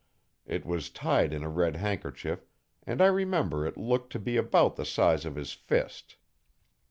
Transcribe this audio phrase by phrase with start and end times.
[0.47, 2.47] It was tied in a red handkerchief
[2.87, 6.15] and I remember it looked to be about the size of his fist.